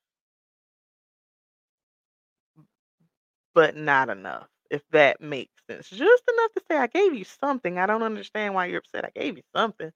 but 3.54 3.76
not 3.76 4.08
enough, 4.10 4.48
if 4.70 4.82
that 4.90 5.20
makes 5.20 5.52
sense. 5.68 5.88
Just 5.88 6.22
enough 6.32 6.52
to 6.52 6.62
say, 6.70 6.76
I 6.76 6.86
gave 6.86 7.14
you 7.14 7.24
something. 7.24 7.78
I 7.78 7.86
don't 7.86 8.02
understand 8.02 8.54
why 8.54 8.66
you're 8.66 8.78
upset. 8.78 9.04
I 9.04 9.10
gave 9.18 9.36
you 9.36 9.42
something, 9.54 9.92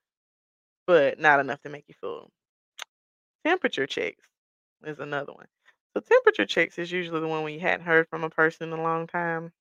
but 0.87 1.21
not 1.21 1.41
enough 1.41 1.62
to 1.62 1.71
make 1.71 1.87
you 1.88 1.95
full. 2.00 2.31
Temperature 3.45 3.88
checks 3.88 4.29
is 4.85 5.00
another 5.00 5.33
one. 5.33 5.49
So 5.95 6.00
temperature 6.00 6.47
checks 6.47 6.78
is 6.78 6.92
usually 6.92 7.21
the 7.21 7.28
one 7.28 7.42
when 7.42 7.54
you 7.54 7.61
hadn't 7.61 7.87
heard 7.87 8.09
from 8.09 8.25
a 8.25 8.30
person 8.30 8.73
in 8.73 8.78
a 8.78 8.83
long 8.83 9.07
time, 9.07 9.52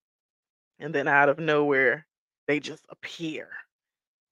and 0.80 0.94
then 0.96 1.08
out 1.08 1.30
of 1.30 1.40
nowhere, 1.40 2.08
they 2.48 2.60
just 2.60 2.86
appear. 2.90 3.50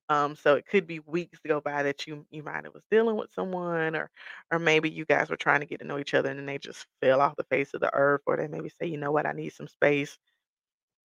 Um, 0.08 0.36
so 0.36 0.54
it 0.56 0.66
could 0.66 0.86
be 0.86 1.00
weeks 1.00 1.40
go 1.46 1.60
by 1.60 1.82
that 1.84 2.06
you 2.06 2.26
you 2.30 2.42
might 2.42 2.64
have 2.64 2.74
was 2.74 2.84
dealing 2.90 3.16
with 3.16 3.32
someone, 3.34 3.96
or 3.96 4.10
or 4.52 4.58
maybe 4.60 4.90
you 4.90 5.04
guys 5.06 5.30
were 5.30 5.36
trying 5.36 5.60
to 5.60 5.66
get 5.66 5.80
to 5.80 5.86
know 5.86 5.98
each 5.98 6.14
other 6.14 6.30
and 6.30 6.38
then 6.38 6.46
they 6.46 6.58
just 6.58 6.86
fell 7.02 7.20
off 7.20 7.36
the 7.36 7.44
face 7.44 7.74
of 7.74 7.80
the 7.80 7.92
earth, 7.94 8.22
or 8.26 8.36
they 8.36 8.48
maybe 8.48 8.70
say, 8.70 8.86
you 8.88 8.98
know 8.98 9.12
what, 9.12 9.26
I 9.26 9.32
need 9.32 9.50
some 9.52 9.68
space. 9.68 10.18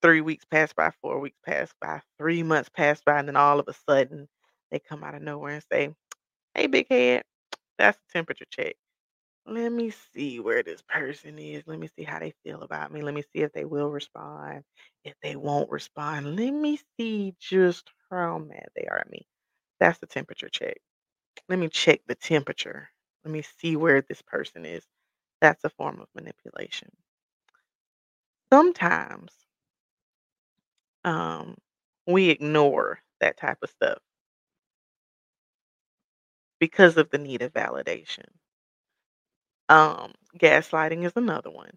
Three 0.02 0.20
weeks 0.23 0.44
pass 0.47 0.73
by, 0.75 0.92
four 1.02 1.20
weeks 1.20 1.38
pass 1.47 1.73
by, 1.80 2.02
three 2.18 2.42
months 2.42 2.70
pass 2.70 3.02
by, 3.02 3.18
and 3.18 3.28
then 3.28 3.37
all 3.37 3.61
of 3.61 3.68
a 3.68 3.75
sudden 3.75 4.28
they 4.70 4.78
come 4.80 5.04
out 5.04 5.14
of 5.14 5.23
nowhere 5.23 5.54
and 5.56 5.64
say, 5.73 5.94
Hey 6.54 6.66
big 6.68 6.88
head, 6.90 7.25
that's 7.78 7.99
a 7.99 8.12
temperature 8.12 8.47
check. 8.50 8.76
Let 9.50 9.73
me 9.73 9.90
see 9.90 10.40
where 10.40 10.62
this 10.62 10.83
person 10.83 11.38
is. 11.38 11.64
Let 11.66 11.78
me 11.80 11.88
see 11.97 12.04
how 12.04 12.21
they 12.21 12.33
feel 12.45 12.62
about 12.62 12.92
me. 12.92 13.02
Let 13.02 13.14
me 13.14 13.23
see 13.23 13.42
if 13.42 13.52
they 13.52 13.66
will 13.66 13.90
respond. 13.90 14.64
If 15.04 15.14
they 15.23 15.37
won't 15.37 15.71
respond, 15.71 16.37
let 16.37 16.52
me 16.52 16.80
see 16.99 17.35
just 17.40 17.90
how 18.11 18.38
mad 18.38 18.69
they 18.76 18.87
are 18.87 18.99
at 19.00 19.11
me. 19.11 19.26
That's 19.80 19.99
the 19.99 20.07
temperature 20.09 20.49
check. 20.50 20.78
Let 21.49 21.59
me 21.59 21.69
check 21.69 22.02
the 22.07 22.16
temperature. 22.16 22.90
Let 23.25 23.33
me 23.33 23.42
see 23.42 23.76
where 23.76 24.02
this 24.02 24.23
person 24.23 24.66
is. 24.66 24.85
That's 25.40 25.64
a 25.64 25.71
form 25.71 26.00
of 26.00 26.09
manipulation. 26.14 26.90
Sometimes 28.52 29.33
um, 31.04 31.57
we 32.07 32.30
ignore 32.30 33.00
that 33.21 33.37
type 33.38 33.59
of 33.62 33.71
stuff 33.71 33.99
because 36.61 36.97
of 36.97 37.11
the 37.11 37.19
need 37.19 37.42
of 37.42 37.52
validation. 37.52 38.26
Um, 39.71 40.15
gaslighting 40.39 41.05
is 41.07 41.15
another 41.17 41.50
one. 41.50 41.73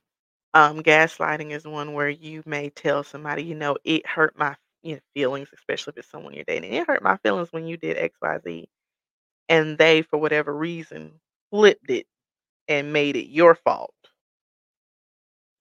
Um, 0.55 0.83
gaslighting 0.83 1.51
is 1.51 1.65
one 1.67 1.93
where 1.93 2.09
you 2.09 2.43
may 2.47 2.69
tell 2.71 3.03
somebody, 3.03 3.43
you 3.43 3.55
know, 3.55 3.77
it 3.85 4.07
hurt 4.07 4.37
my 4.37 4.55
you 4.83 4.95
know, 4.95 5.01
feelings, 5.15 5.49
especially 5.53 5.93
if 5.93 5.99
it's 5.99 6.09
someone 6.09 6.33
you're 6.35 6.45
dating. 6.45 6.73
It 6.73 6.87
hurt 6.87 7.03
my 7.03 7.17
feelings 7.19 7.53
when 7.53 7.67
you 7.67 7.77
did 7.77 7.97
XYZ. 7.97 8.69
And 9.49 9.77
they, 9.79 10.03
for 10.03 10.19
whatever 10.19 10.55
reason, 10.55 11.21
flipped 11.51 11.91
it 11.91 12.07
and 12.69 12.93
made 12.93 13.17
it 13.17 13.27
your 13.29 13.55
fault 13.55 13.95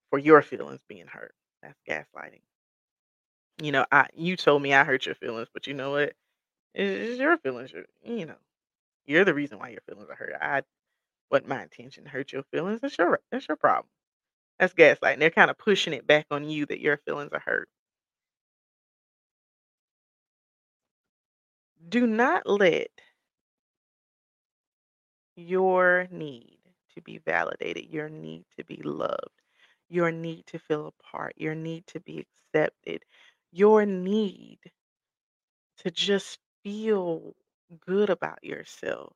for 0.09 0.19
your 0.19 0.41
feelings 0.41 0.81
being 0.87 1.07
hurt. 1.07 1.35
That's 1.61 1.79
gaslighting. 1.89 2.41
You 3.61 3.71
know, 3.71 3.85
I 3.91 4.07
you 4.15 4.35
told 4.37 4.61
me 4.61 4.73
I 4.73 4.83
hurt 4.83 5.05
your 5.05 5.15
feelings, 5.15 5.47
but 5.53 5.67
you 5.67 5.73
know 5.73 5.91
what? 5.91 6.13
It's 6.75 7.19
your 7.19 7.37
feelings. 7.37 7.73
You 8.03 8.27
know, 8.27 8.37
you're 9.05 9.25
the 9.25 9.33
reason 9.35 9.59
why 9.59 9.69
your 9.69 9.81
feelings 9.87 10.09
are 10.09 10.15
hurt. 10.15 10.35
I 10.41 10.63
Wasn't 11.33 11.49
my 11.49 11.63
intention 11.63 12.05
hurt 12.05 12.31
your 12.31 12.43
feelings. 12.45 12.79
That's 12.81 12.97
your 12.97 13.19
that's 13.29 13.49
your 13.49 13.57
problem. 13.57 13.89
That's 14.59 14.73
gaslighting. 14.73 15.19
They're 15.19 15.29
kinda 15.31 15.53
pushing 15.55 15.93
it 15.93 16.07
back 16.07 16.27
on 16.31 16.49
you 16.49 16.65
that 16.67 16.79
your 16.81 16.97
feelings 16.97 17.31
are 17.33 17.39
hurt. 17.41 17.69
Do 21.87 22.05
not 22.07 22.45
let 22.47 22.89
your 25.35 26.07
need 26.11 26.57
to 26.95 27.01
be 27.01 27.17
validated, 27.19 27.85
your 27.89 28.09
need 28.09 28.45
to 28.57 28.63
be 28.65 28.77
loved, 28.83 29.41
your 29.89 30.11
need 30.11 30.45
to 30.47 30.59
feel 30.59 30.87
a 30.87 31.03
part, 31.03 31.33
your 31.37 31.55
need 31.55 31.85
to 31.87 31.99
be 31.99 32.25
accepted, 32.53 33.03
your 33.51 33.85
need 33.85 34.59
to 35.77 35.91
just 35.91 36.39
feel 36.63 37.35
good 37.85 38.09
about 38.09 38.43
yourself 38.43 39.15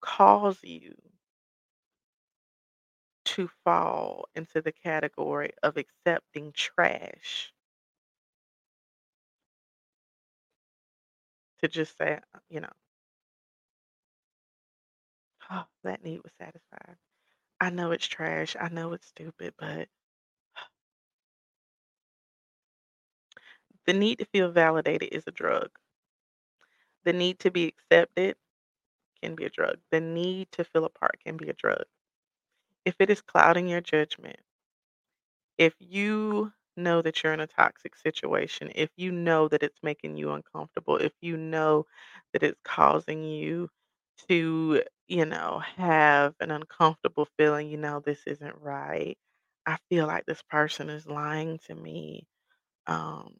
cause 0.00 0.62
you 0.64 0.96
to 3.24 3.46
fall 3.62 4.28
into 4.34 4.60
the 4.60 4.72
category 4.72 5.52
of 5.62 5.76
accepting 5.76 6.50
trash 6.52 7.52
to 11.60 11.68
just 11.68 11.96
say, 11.96 12.14
uh, 12.34 12.38
you 12.48 12.60
know, 12.60 12.72
"Oh, 15.50 15.66
that 15.82 16.04
need 16.04 16.22
was 16.22 16.32
satisfied. 16.38 16.96
I 17.60 17.70
know 17.70 17.92
it's 17.92 18.06
trash. 18.06 18.56
I 18.60 18.68
know 18.68 18.92
it's 18.94 19.08
stupid, 19.08 19.54
but 19.58 19.88
the 23.86 23.92
need 23.92 24.20
to 24.20 24.24
feel 24.24 24.52
validated 24.52 25.08
is 25.10 25.24
a 25.26 25.32
drug. 25.32 25.70
The 27.02 27.12
need 27.12 27.40
to 27.40 27.50
be 27.50 27.66
accepted 27.66 28.36
can 29.22 29.34
be 29.36 29.44
a 29.44 29.50
drug. 29.50 29.78
The 29.90 30.00
need 30.00 30.52
to 30.52 30.64
feel 30.64 30.84
a 30.84 30.90
part 30.90 31.20
can 31.24 31.36
be 31.36 31.48
a 31.48 31.54
drug. 31.54 31.84
If 32.84 32.96
it 32.98 33.08
is 33.08 33.20
clouding 33.22 33.68
your 33.68 33.80
judgment, 33.80 34.40
if 35.58 35.74
you 35.78 36.52
know 36.76 37.02
that 37.02 37.22
you're 37.22 37.32
in 37.32 37.40
a 37.40 37.46
toxic 37.46 37.96
situation, 37.96 38.70
if 38.74 38.90
you 38.96 39.10
know 39.12 39.48
that 39.48 39.62
it's 39.62 39.78
making 39.82 40.16
you 40.16 40.32
uncomfortable, 40.32 40.96
if 40.96 41.12
you 41.20 41.36
know 41.36 41.86
that 42.32 42.42
it's 42.42 42.60
causing 42.64 43.24
you 43.24 43.68
to, 44.28 44.82
you 45.08 45.24
know, 45.24 45.58
have 45.76 46.34
an 46.40 46.50
uncomfortable 46.50 47.26
feeling, 47.36 47.68
you 47.68 47.76
know, 47.76 48.00
this 48.00 48.22
isn't 48.26 48.56
right. 48.60 49.16
I 49.66 49.78
feel 49.90 50.06
like 50.06 50.24
this 50.26 50.42
person 50.50 50.88
is 50.90 51.06
lying 51.06 51.58
to 51.66 51.74
me. 51.74 52.26
Um, 52.86 53.34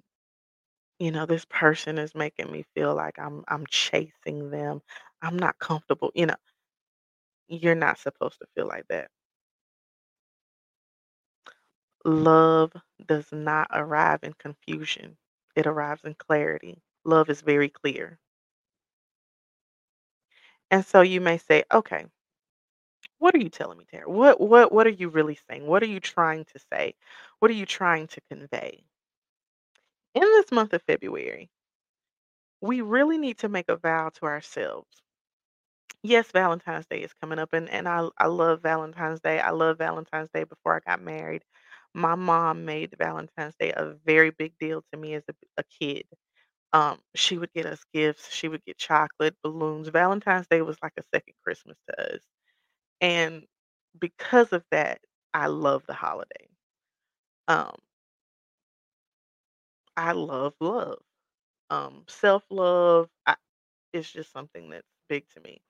you 0.98 1.10
know, 1.12 1.26
this 1.26 1.44
person 1.46 1.98
is 1.98 2.14
making 2.14 2.50
me 2.52 2.64
feel 2.74 2.94
like 2.94 3.18
I'm 3.18 3.44
I'm 3.48 3.66
chasing 3.68 4.50
them. 4.50 4.82
I'm 5.22 5.36
not 5.38 5.58
comfortable. 5.58 6.10
You 6.14 6.26
know, 6.26 6.36
you're 7.48 7.74
not 7.74 7.98
supposed 7.98 8.38
to 8.38 8.46
feel 8.54 8.66
like 8.68 8.86
that. 8.88 9.10
Love 12.04 12.72
does 13.06 13.30
not 13.30 13.68
arrive 13.70 14.24
in 14.24 14.32
confusion. 14.32 15.16
It 15.54 15.64
arrives 15.64 16.02
in 16.02 16.14
clarity. 16.16 16.82
Love 17.04 17.30
is 17.30 17.40
very 17.42 17.68
clear. 17.68 18.18
And 20.70 20.82
so 20.82 21.02
you 21.02 21.20
may 21.20 21.36
say, 21.36 21.64
"Okay, 21.70 22.06
what 23.18 23.34
are 23.34 23.38
you 23.38 23.48
telling 23.48 23.78
me, 23.78 23.84
Tara? 23.84 24.10
What 24.10 24.40
what 24.40 24.72
what 24.72 24.86
are 24.86 24.90
you 24.90 25.08
really 25.08 25.38
saying? 25.48 25.66
What 25.66 25.82
are 25.84 25.86
you 25.86 26.00
trying 26.00 26.44
to 26.46 26.58
say? 26.72 26.94
What 27.38 27.50
are 27.50 27.54
you 27.54 27.66
trying 27.66 28.08
to 28.08 28.20
convey?" 28.22 28.87
In 30.12 30.20
this 30.20 30.52
month 30.52 30.74
of 30.74 30.82
February, 30.82 31.50
we 32.60 32.80
really 32.82 33.18
need 33.18 33.36
to 33.38 33.48
make 33.48 33.68
a 33.68 33.74
vow 33.76 34.10
to 34.10 34.24
ourselves. 34.26 35.02
Yes, 36.02 36.30
Valentine's 36.32 36.86
Day 36.86 37.02
is 37.02 37.12
coming 37.14 37.38
up 37.38 37.52
and 37.52 37.68
and 37.68 37.88
I 37.88 38.08
I 38.18 38.26
love 38.28 38.62
Valentine's 38.62 39.20
Day. 39.20 39.40
I 39.40 39.50
love 39.50 39.78
Valentine's 39.78 40.30
Day 40.32 40.44
before 40.44 40.76
I 40.76 40.80
got 40.88 41.00
married. 41.02 41.44
My 41.94 42.14
mom 42.14 42.64
made 42.64 42.94
Valentine's 42.98 43.54
Day 43.58 43.72
a 43.72 43.94
very 44.04 44.30
big 44.30 44.54
deal 44.58 44.82
to 44.92 44.98
me 44.98 45.14
as 45.14 45.24
a, 45.28 45.34
a 45.58 45.64
kid. 45.80 46.04
Um, 46.72 47.00
she 47.16 47.38
would 47.38 47.52
get 47.54 47.66
us 47.66 47.84
gifts. 47.94 48.32
She 48.34 48.48
would 48.48 48.64
get 48.64 48.78
chocolate, 48.78 49.36
balloons. 49.44 49.88
Valentine's 49.88 50.48
Day 50.48 50.62
was 50.62 50.78
like 50.82 50.94
a 50.98 51.04
second 51.14 51.34
Christmas 51.44 51.78
to 51.90 52.14
us. 52.16 52.22
And 53.00 53.44
because 54.00 54.52
of 54.52 54.64
that, 54.72 55.00
I 55.34 55.48
love 55.48 55.84
the 55.88 55.94
holiday. 55.94 56.48
Um, 57.48 57.74
I 59.98 60.12
love 60.12 60.54
love. 60.60 61.02
Um, 61.70 62.04
self-love 62.08 63.10
I, 63.26 63.36
is 63.92 64.10
just 64.10 64.32
something 64.32 64.70
that's 64.70 64.88
big 65.08 65.28
to 65.34 65.40
me. 65.40 65.62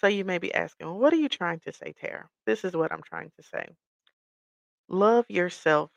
So 0.00 0.08
you 0.08 0.24
may 0.24 0.38
be 0.38 0.54
asking, 0.54 0.86
well, 0.86 0.98
what 0.98 1.12
are 1.12 1.16
you 1.16 1.28
trying 1.28 1.60
to 1.60 1.72
say, 1.72 1.92
Tara? 1.92 2.28
This 2.46 2.64
is 2.64 2.76
what 2.76 2.92
I'm 2.92 3.02
trying 3.02 3.30
to 3.36 3.42
say. 3.42 3.76
Love 4.88 5.30
yourself 5.30 5.92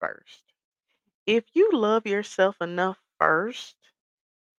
first. 0.00 0.42
If 1.26 1.44
you 1.54 1.70
love 1.72 2.06
yourself 2.06 2.60
enough 2.60 2.98
first 3.18 3.76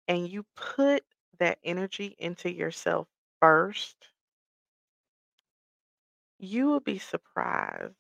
and 0.09 0.29
you 0.29 0.45
put 0.57 1.05
that 1.39 1.59
energy 1.65 2.17
into 2.19 2.53
yourself 2.53 3.09
first, 3.41 3.97
you 6.41 6.67
will 6.67 6.81
be 6.81 6.99
surprised 6.99 7.95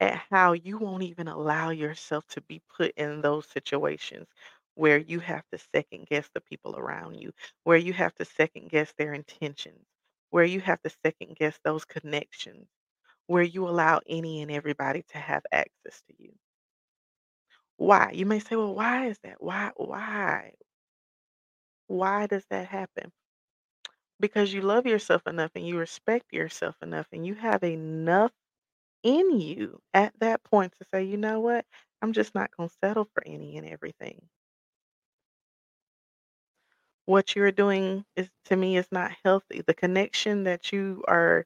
at 0.00 0.16
how 0.30 0.52
you 0.52 0.78
won't 0.78 1.02
even 1.04 1.28
allow 1.28 1.70
yourself 1.70 2.26
to 2.28 2.40
be 2.42 2.60
put 2.76 2.92
in 2.96 3.20
those 3.20 3.46
situations 3.48 4.26
where 4.74 4.98
you 4.98 5.20
have 5.20 5.44
to 5.52 5.58
second 5.74 6.06
guess 6.08 6.28
the 6.34 6.40
people 6.40 6.76
around 6.76 7.14
you, 7.20 7.32
where 7.64 7.78
you 7.78 7.92
have 7.92 8.14
to 8.16 8.24
second 8.24 8.70
guess 8.70 8.92
their 8.98 9.14
intentions, 9.14 9.86
where 10.30 10.44
you 10.44 10.60
have 10.60 10.80
to 10.82 10.90
second 11.04 11.36
guess 11.36 11.58
those 11.64 11.84
connections, 11.84 12.68
where 13.26 13.42
you 13.44 13.68
allow 13.68 14.00
any 14.06 14.42
and 14.42 14.50
everybody 14.52 15.02
to 15.04 15.18
have 15.18 15.44
access 15.52 16.02
to 16.08 16.14
you. 16.18 16.34
Why? 17.78 18.12
You 18.12 18.26
may 18.26 18.38
say, 18.38 18.54
"Well, 18.54 18.76
why 18.76 19.06
is 19.06 19.18
that? 19.24 19.42
Why 19.42 19.72
why? 19.76 20.54
Why 21.88 22.26
does 22.26 22.46
that 22.46 22.68
happen?" 22.68 23.12
Because 24.20 24.52
you 24.52 24.60
love 24.62 24.86
yourself 24.86 25.26
enough 25.26 25.50
and 25.56 25.66
you 25.66 25.76
respect 25.76 26.32
yourself 26.32 26.76
enough 26.80 27.08
and 27.10 27.26
you 27.26 27.34
have 27.34 27.64
enough 27.64 28.30
in 29.02 29.40
you 29.40 29.82
at 29.94 30.18
that 30.20 30.42
point 30.44 30.74
to 30.78 30.84
say, 30.92 31.04
"You 31.04 31.16
know 31.16 31.40
what? 31.40 31.66
I'm 32.02 32.12
just 32.12 32.34
not 32.34 32.50
gonna 32.56 32.70
settle 32.82 33.06
for 33.06 33.22
any 33.26 33.56
and 33.58 33.66
everything." 33.68 34.28
What 37.04 37.36
you're 37.36 37.52
doing 37.52 38.06
is 38.16 38.30
to 38.46 38.56
me 38.56 38.78
is 38.78 38.88
not 38.90 39.12
healthy. 39.22 39.60
The 39.60 39.74
connection 39.74 40.44
that 40.44 40.72
you 40.72 41.04
are 41.08 41.44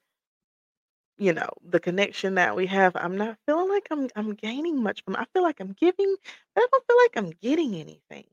you 1.19 1.33
know, 1.33 1.49
the 1.62 1.81
connection 1.81 2.35
that 2.37 2.57
we 2.57 2.67
have, 2.67 2.95
I'm 2.97 3.17
not 3.17 3.38
feeling 3.47 3.69
like 3.69 3.87
I'm 3.90 4.09
I'm 4.17 4.35
gaining 4.35 4.83
much 4.83 5.03
from 5.05 5.17
I 5.17 5.25
feel 5.33 5.43
like 5.43 5.61
I'm 5.61 5.73
giving, 5.73 6.17
but 6.55 6.62
I 6.64 6.67
don't 6.71 6.87
feel 6.87 6.97
like 7.05 7.17
I'm 7.17 7.38
getting 7.40 7.75
anything. 7.77 8.27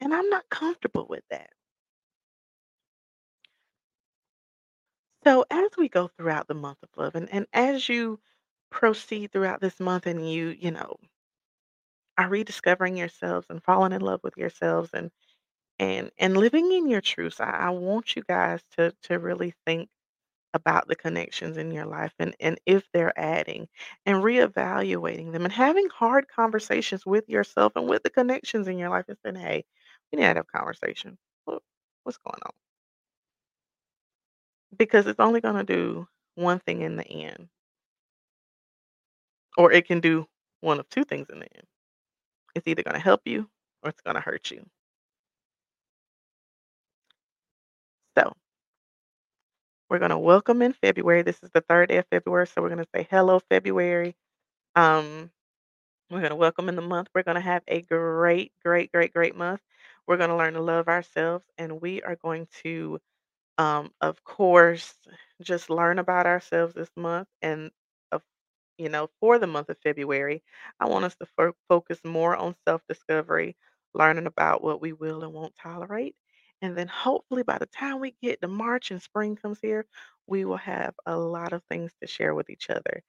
And 0.00 0.14
I'm 0.14 0.30
not 0.30 0.48
comfortable 0.50 1.04
with 1.10 1.24
that. 1.30 1.50
So 5.24 5.44
as 5.50 5.76
we 5.76 5.88
go 5.88 6.06
throughout 6.06 6.46
the 6.46 6.54
month 6.54 6.78
of 6.84 6.88
love 6.96 7.16
and, 7.16 7.28
and 7.32 7.48
as 7.52 7.88
you 7.88 8.20
proceed 8.70 9.32
throughout 9.32 9.60
this 9.60 9.80
month 9.80 10.06
and 10.06 10.30
you, 10.30 10.50
you 10.50 10.70
know, 10.70 10.96
are 12.18 12.28
rediscovering 12.28 12.96
yourselves 12.96 13.46
and 13.50 13.62
falling 13.62 13.92
in 13.92 14.00
love 14.00 14.20
with 14.22 14.36
yourselves 14.36 14.90
and 14.94 15.10
and 15.80 16.10
and 16.18 16.36
living 16.36 16.72
in 16.72 16.88
your 16.88 17.00
truths, 17.02 17.40
I, 17.40 17.50
I 17.50 17.70
want 17.70 18.16
you 18.16 18.22
guys 18.28 18.62
to 18.78 18.94
to 19.04 19.18
really 19.18 19.54
think 19.66 19.88
about 20.54 20.88
the 20.88 20.96
connections 20.96 21.56
in 21.58 21.70
your 21.72 21.86
life 21.86 22.14
and, 22.18 22.36
and 22.40 22.58
if 22.66 22.84
they're 22.92 23.18
adding 23.18 23.68
and 24.06 24.18
reevaluating 24.24 25.32
them 25.32 25.44
and 25.44 25.52
having 25.52 25.88
hard 25.90 26.28
conversations 26.28 27.06
with 27.06 27.28
yourself 27.28 27.72
and 27.76 27.88
with 27.88 28.02
the 28.04 28.10
connections 28.10 28.68
in 28.68 28.78
your 28.78 28.90
life 28.90 29.04
and 29.08 29.18
saying, 29.24 29.36
hey, 29.36 29.64
we 30.12 30.16
need 30.18 30.22
to 30.22 30.28
have 30.28 30.38
a 30.38 30.44
conversation. 30.44 31.18
What, 31.46 31.62
what's 32.04 32.18
going 32.18 32.40
on? 32.46 32.52
Because 34.76 35.06
it's 35.06 35.20
only 35.20 35.40
going 35.40 35.56
to 35.56 35.64
do 35.64 36.08
one 36.36 36.58
thing 36.60 36.82
in 36.82 36.96
the 36.96 37.06
end, 37.06 37.48
or 39.58 39.72
it 39.72 39.86
can 39.86 40.00
do 40.00 40.26
one 40.60 40.80
of 40.80 40.88
two 40.88 41.04
things 41.04 41.28
in 41.30 41.40
the 41.40 41.54
end. 41.54 41.66
It's 42.54 42.68
either 42.68 42.82
going 42.82 42.96
to 42.96 43.00
help 43.00 43.22
you 43.26 43.48
or 43.82 43.90
it's 43.90 44.02
going 44.02 44.16
to 44.16 44.20
hurt 44.22 44.50
you. 44.50 44.66
So 48.18 48.32
we're 49.90 49.98
going 50.00 50.10
to 50.10 50.18
welcome 50.18 50.62
in 50.62 50.72
February. 50.74 51.22
This 51.22 51.42
is 51.42 51.50
the 51.50 51.62
third 51.62 51.90
day 51.90 51.98
of 51.98 52.06
February. 52.10 52.46
So 52.46 52.62
we're 52.62 52.70
going 52.70 52.84
to 52.84 52.90
say 52.94 53.06
hello, 53.10 53.40
February. 53.50 54.16
Um, 54.76 55.30
We're 56.10 56.20
going 56.20 56.30
to 56.30 56.36
welcome 56.36 56.68
in 56.68 56.76
the 56.76 56.82
month. 56.82 57.08
We're 57.14 57.24
going 57.24 57.34
to 57.34 57.40
have 57.40 57.64
a 57.66 57.82
great, 57.82 58.52
great, 58.64 58.92
great, 58.92 59.12
great 59.12 59.34
month. 59.34 59.60
We're 60.06 60.18
going 60.18 60.30
to 60.30 60.36
learn 60.36 60.54
to 60.54 60.60
love 60.62 60.86
ourselves, 60.88 61.44
and 61.58 61.80
we 61.82 62.00
are 62.02 62.14
going 62.16 62.46
to, 62.62 63.00
um, 63.58 63.92
of 64.00 64.22
course, 64.24 64.94
just 65.42 65.70
learn 65.70 65.98
about 65.98 66.26
ourselves 66.26 66.74
this 66.74 66.90
month. 66.96 67.28
And, 67.42 67.70
you 68.78 68.88
know, 68.88 69.08
for 69.20 69.38
the 69.38 69.46
month 69.46 69.68
of 69.68 69.78
February, 69.78 70.42
I 70.80 70.88
want 70.88 71.04
us 71.04 71.16
to 71.16 71.26
fo- 71.36 71.56
focus 71.68 72.00
more 72.04 72.36
on 72.36 72.54
self 72.66 72.82
discovery, 72.88 73.56
learning 73.94 74.26
about 74.26 74.62
what 74.62 74.80
we 74.80 74.92
will 74.92 75.22
and 75.22 75.32
won't 75.32 75.54
tolerate, 75.56 76.16
And 76.62 76.76
then 76.76 76.88
hopefully 76.88 77.42
by 77.44 77.58
the 77.58 77.66
time 77.66 78.00
we 78.00 78.16
get 78.22 78.40
to 78.42 78.48
March 78.48 78.90
and 78.90 79.02
spring 79.02 79.36
comes 79.36 79.60
here, 79.60 79.86
we 80.26 80.44
will 80.44 80.56
have 80.58 80.94
a 81.06 81.16
lot 81.16 81.52
of 81.52 81.62
things 81.70 81.92
to 82.00 82.06
share 82.08 82.34
with 82.34 82.50
each 82.50 82.70
other. 82.70 83.02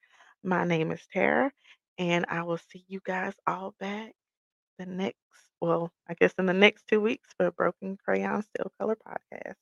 My 0.43 0.65
name 0.65 0.91
is 0.91 1.05
Tara, 1.13 1.51
and 1.97 2.25
I 2.29 2.43
will 2.43 2.58
see 2.60 2.86
you 2.88 3.01
guys 3.03 3.34
all 3.47 3.73
back 3.79 4.13
the 4.79 4.86
next, 4.86 5.19
well, 5.62 5.91
I 6.08 6.13
guess 6.15 6.34
in 6.39 6.45
the 6.47 6.53
next 6.53 6.88
two 6.88 7.01
weeks 7.01 7.34
for 7.38 7.51
Broken 7.51 7.97
Crayon 8.05 8.43
Still 8.43 8.71
Color 8.79 8.97
podcast. 9.08 9.55